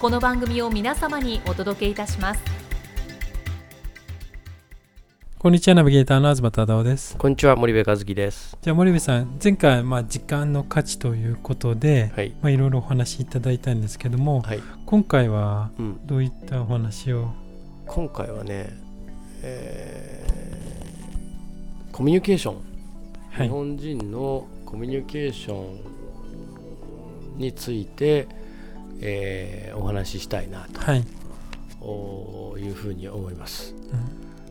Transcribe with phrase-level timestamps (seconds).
[0.00, 2.40] この番組を皆様にお届けいたします
[5.38, 7.18] こんにちは、ナビゲーターの東忠夫です。
[7.18, 8.56] こんにちは、森部和樹です。
[8.62, 12.30] じゃあ森部さん、前回、まあ、時間の価値ということで、はい。
[12.40, 14.62] まあ、いろいろお話しいただいたんですけども、はい。
[14.86, 16.06] 今回はうん。
[16.06, 17.28] どういったお話を？
[17.86, 18.70] 今回はね、
[19.42, 22.54] えーコミュニケーション、
[23.32, 25.74] はい日本人のコミュニケーショ
[27.36, 28.28] ンについて、
[29.00, 31.04] えーお話ししたいなはい、
[31.80, 33.74] というふうに思います。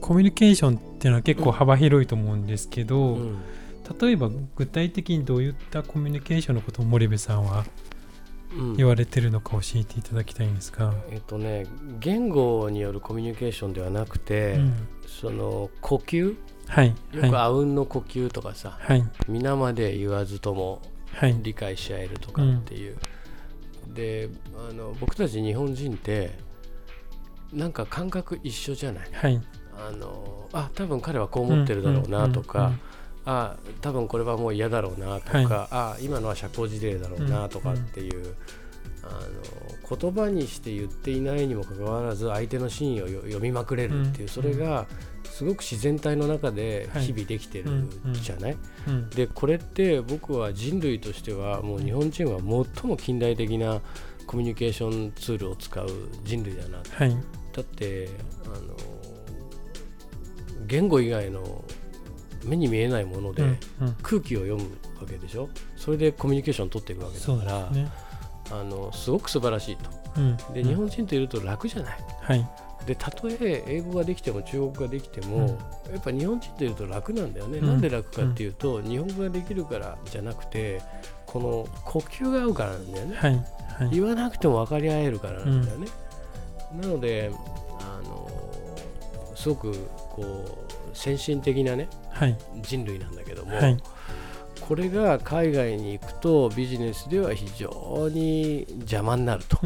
[0.00, 3.38] コミュニケーションっていうのは結構幅広いと思うんですけど、うん。
[4.00, 7.64] 例えば具体的にどういったコミュニケーションのことを森部さんは
[8.56, 8.76] うん。
[8.76, 11.66] 言われてるのか教えていただきたいんですが、えっとね、
[12.00, 14.88] 言語によるコミュニケーションではなくて、うん。
[15.06, 16.36] その呼吸？
[16.68, 16.94] はい。
[17.12, 19.04] よくはあうんの呼吸とかさ、いはい。
[19.26, 20.80] 皆まで言わずとも
[21.12, 21.36] はい。
[21.42, 22.96] 理解し合えるとかっていう、
[23.94, 24.28] で
[24.70, 26.30] あの僕たち日本人って
[27.52, 29.08] なんか感覚一緒じゃない？
[29.12, 29.40] はい。
[29.78, 32.72] あのあ多分彼はこう思ってるだろうなとか、
[33.24, 35.46] あ多分これはもう嫌だろうなとか、はい。
[35.70, 38.34] あ今のは社交辞令だろうなとかっていう、
[39.02, 39.08] あ
[39.90, 44.28] の言葉にして言っていないにもかかわらず相手の真意をよ読みまくれるっていう、うん。
[44.28, 44.86] それが
[45.24, 48.56] すごく自然体の中ではい日々できてるじゃない、
[49.14, 52.38] でこれって僕は人類としてはもう日本人は
[52.74, 53.80] 最も近代的な
[54.26, 55.88] コミュニケーションツールを使う
[56.24, 57.16] 人類だなはい。
[57.52, 58.08] だって
[58.44, 58.76] あの
[60.66, 61.64] 言語以外の
[62.44, 63.58] 目に見えないもので
[64.02, 64.64] 空気を読む
[65.00, 65.48] わけでしょ？
[65.76, 67.70] それでコミュニケーションを取っていくわけだから
[68.50, 69.90] あのすごく素晴らしいと。
[70.16, 70.36] うん。
[70.54, 70.68] でうん。
[70.68, 71.98] 日本人といると楽じゃない。
[72.22, 72.48] はい。
[72.86, 75.58] でたとえ英語ができても中国語ができても、
[75.92, 77.66] やっぱ日本人といると楽なんだよね、うん。
[77.66, 80.80] なんで楽かっていうと、日本語ができるからじゃなくて
[81.26, 83.32] この呼吸が合うからなんだよね、はい。
[83.34, 83.90] はい。
[83.90, 85.88] 言わなくても分かり合えるからなんだよね、
[86.80, 87.30] なので
[87.80, 88.30] あの
[89.34, 89.74] すごく
[90.10, 92.38] こう先進的なねはい。
[92.62, 93.76] 人類なんだけども、はい。
[94.60, 99.58] これが海外にとビジネスでは非常に邪魔になると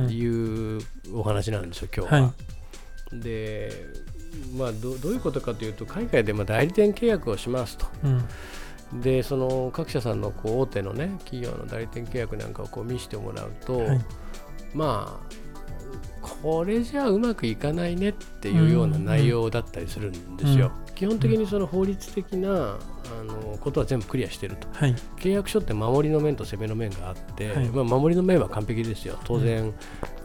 [0.00, 0.80] いう
[1.12, 2.22] お話なんですよ今日は。
[2.22, 2.32] は
[3.12, 3.72] で
[4.56, 7.86] まあどどういうことかというと海外でまあ代理店契約をしますと。
[8.04, 8.24] うん
[9.00, 14.00] でその各社さんのこう大手のね企業の代理店契約なんかをこう見せてもらうと、はい
[14.72, 15.43] まあ
[16.44, 20.72] これじゃうまくいかないねっていうような内容だったりするんですよ。
[20.94, 22.76] 基本的にその法律的な
[23.18, 24.68] あのことは全部クリアしてると。
[24.72, 29.18] はい契約書って守りの面と攻めの面があって、はいまあ、守りの面は完璧ですよ。
[29.24, 29.72] 当然、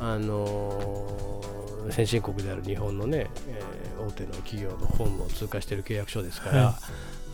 [0.00, 6.74] あのー先進国である日本のね、えー大手の企業の本を通過している契約書ですから、はい。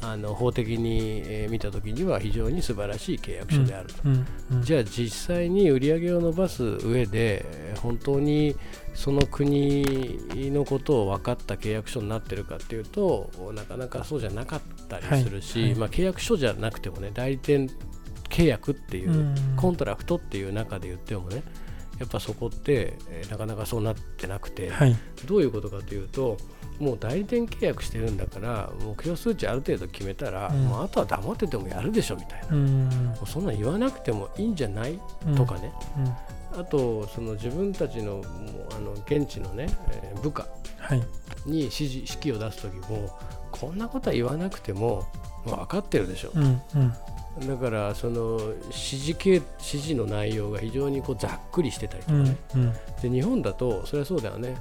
[0.01, 3.95] あの法的に、えー見たときには非常に素晴らしい契約書であると。
[4.05, 8.57] うんうんじゃあ実際に売り上げを伸ばす上でえー本当に
[8.95, 10.19] その国
[10.53, 15.79] のことを分かった契約書になってるかっていうとなかなかそうじゃなかったりするし、はいはい。
[15.81, 17.71] まあ、契約書じゃなくてもね代理店
[18.29, 19.35] 契約っていう、うん。
[19.57, 21.43] contract っていう中で言ってもね
[21.99, 24.97] やっぱそこって、えーなかなかそうなってなくて、はい。
[25.27, 26.37] どういうことかというと
[26.79, 30.65] もう代理店契約してるんだから目標数値ある程度決めたら、うん。
[30.67, 32.49] もうあとは黙っててもやるでしょみたいな。
[32.51, 32.89] うん。
[32.89, 35.35] もうそんなん言わなくてもいいんじゃない、うん。
[35.35, 35.73] とかね。
[35.97, 36.13] うん
[36.57, 38.23] あとその自分たちの
[38.77, 40.47] あの現地のね、えー部下
[40.79, 41.03] はい。
[41.47, 43.17] に指示指揮を出す時も
[43.51, 45.07] こんなことは言わなくても
[45.45, 46.61] もう分かってるでしょ、うん
[47.41, 47.47] うん。
[47.47, 52.73] だからその指示系指示の内容が非常にこうざっくりしてたりとうんかね、うん。
[53.03, 54.57] で日本だとそれはそうだよね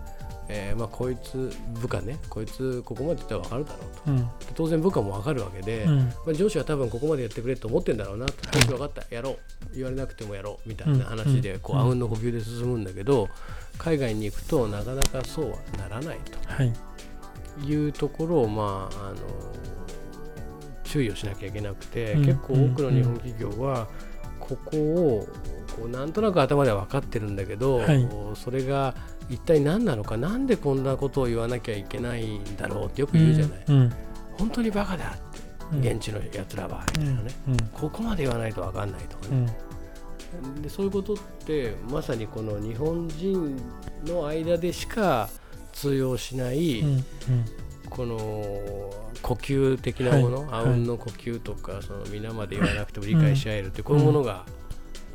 [0.49, 1.51] えーまあ、こいつ
[1.81, 4.11] 部下ねこいつここまで言ったら分かるだろうと。
[4.11, 4.29] うん。
[4.55, 5.97] 当然部下も分かるわけで、うん。
[5.99, 9.03] まあ、上司は多分ここまでやってくれと思ってんだろうなと、よし分かった。
[9.13, 9.37] やろう。
[9.75, 11.81] 言われなくてもやろうみたいな話でこう、うん。
[11.81, 13.27] あうんの呼吸で進むんだけど
[13.77, 16.73] 海外に行くとなかなかそうはならないはい。
[17.61, 19.17] というところをまああの
[20.83, 22.25] 注意をしなきゃいけなくて、うん。
[22.25, 23.87] 結構多くの日本企業は
[24.39, 25.27] ここを
[25.75, 28.07] こうなんとなく頭では分かってるんだけど、はい。
[28.35, 28.95] それが
[29.29, 30.17] 一体何なのか？
[30.17, 33.93] なんでこんなことを言わなきゃいけないんだろうってよく言うじゃない、うん
[34.37, 35.39] 本当にバカだって
[35.73, 35.79] うん。
[35.79, 39.55] 現地のやつらはみたいなね、うんここまで言わないと分かんないとかね、
[40.45, 40.61] うん。
[40.61, 43.57] でそういうことってまさにこの日本人
[44.05, 45.29] の間でしか
[45.73, 47.03] 通用しない、うん
[47.89, 48.17] この
[49.21, 54.45] 呼吸的なもの、はいあうんの呼吸とかその皆まで言わなくても理解し合えるって、こういうものが、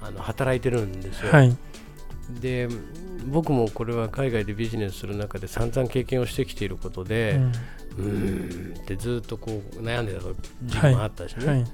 [0.00, 1.30] あの働いてるんですよ。
[1.30, 1.54] はい
[2.40, 2.68] で
[3.26, 7.40] 僕もこれは海外でビジネスする中で散々経験をしてきていることで、
[7.98, 8.04] うん。
[8.04, 10.20] うーんってずっとこう悩んでた
[10.62, 11.64] 時期もあったしね、はい。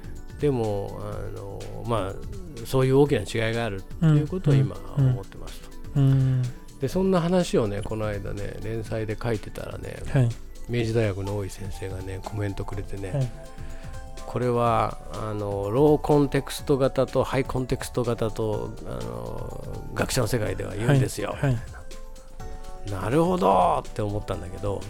[0.41, 5.11] でもあの、まあ、そういう大きな違いがあるっていうことを今うん。
[5.11, 5.69] 思ってますと。
[5.97, 6.43] うん。
[6.81, 10.29] でそんな話をねこの間ね連載で書いてたらねはい。
[10.69, 13.31] 明治大学の大井先生がねコメントくれてね、はい
[14.29, 19.65] これはあのローコンテクスト型とハイコンテクスト型とあの
[19.95, 21.57] 学者の世界では言うんですよ、はい
[22.91, 24.81] なるほどって思ったんだけど。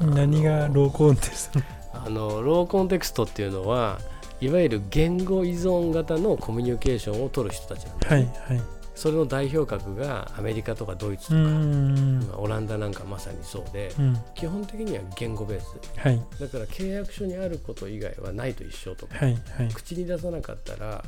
[0.00, 1.60] 何がローコンテスト？
[1.92, 3.98] あのローコンテクストっていうのは
[4.40, 8.60] いわゆる言語依存型のコミュニケーションを取る人たちなんだはいよね、はい
[8.96, 12.18] それの代表格がアメリカとかドイツとうか、ん。
[12.24, 14.18] まあオランダなんかまさにそうで、うん。
[14.34, 15.76] 基本的には言語ベース。
[15.98, 16.20] はい。
[16.40, 19.68] だから契約書にあること以外はないと一緒とか、はいはい。
[19.72, 21.02] 口に出さなかったらあ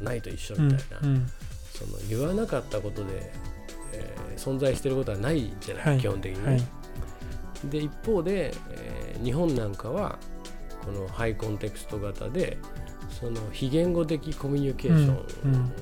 [0.00, 1.26] のないと一緒うんみたいな、うん
[1.72, 3.32] その言わなかったことで、
[3.92, 6.62] えー存在していることはないんじゃない、はい基本的にね、はい。
[7.70, 10.18] で一方で、えー日本なんかは
[10.84, 12.58] このハイコンテクスト型で
[13.08, 15.72] その非言語的コミュニケーショうんン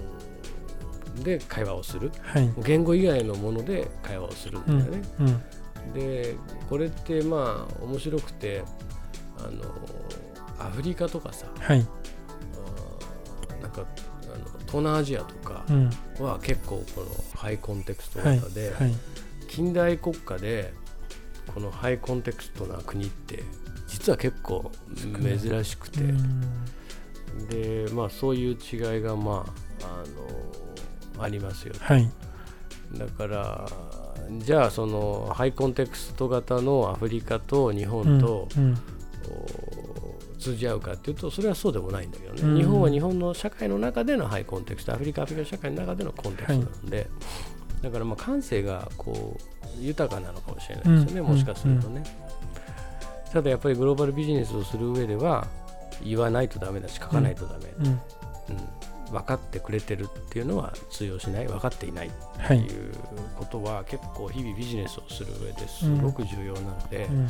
[1.15, 2.53] で会話をする、はい。
[2.65, 5.43] 言語以外のもので会話をするんだうんよね、うん
[5.95, 6.37] で
[6.71, 8.63] これってまあ面白くて
[9.37, 9.65] あの
[10.59, 11.81] アフリカとかさはい。
[11.81, 13.85] あーなんか
[14.33, 15.91] あの東南アジアとかうん。
[16.21, 17.07] は結構この
[17.37, 18.95] ハイコンテクストはい型で、はい
[19.49, 20.73] 近代国家で
[21.53, 23.43] このハイコンテクストな国って
[23.87, 27.49] 実は結構珍しくて、うん。
[27.49, 29.45] でまあそういう違いがま
[29.83, 30.72] ああの
[31.23, 32.11] ありますよはい。
[32.95, 33.69] だから
[34.39, 38.79] じゃあそのハイコンテクスト型のアフリカと日本と、うん
[39.29, 42.57] お通じ合うかっていうとそれはそうでもないんだけどね、うん。
[42.57, 47.09] 日本は日本の社会の中でのハイコンテクストアフリカアフリカ社会の中でのコンテクストなので、
[47.83, 52.03] だからまあ感性がこう豊かなのかもしれないですよね、うんもしかするとね、
[53.33, 55.47] ただやっぱりグローバルビジネスをする上では
[56.05, 57.87] 言わないとダメだし書かないとダメ、うん。
[57.87, 57.99] うん
[59.13, 62.63] 分かってくれてるっていうのは通用しない分かっていないっはい。
[62.65, 62.93] ていう
[63.37, 67.29] ことは結構日々ビジネスをする上ですごく重要なのでう、ん。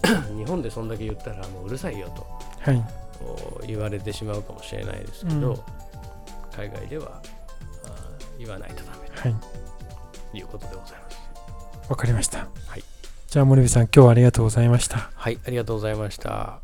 [0.38, 2.26] 日本でそんだけ言ったらもううるさいよと
[2.60, 2.82] はい。
[3.66, 5.60] 言われてしまうかもしれないですけど、うん。
[6.56, 7.20] 海外では
[8.38, 9.34] 言わないとダメはい。
[10.32, 11.20] ということでございます。
[11.90, 12.46] わかりました。
[12.66, 12.84] はい、
[13.28, 15.10] じゃあ森部さん今日はありがとうございました。
[15.14, 16.60] はい、ありがとうございました。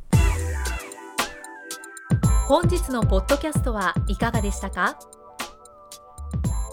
[2.48, 4.96] 本日のポッドキャストはいかがでしたか？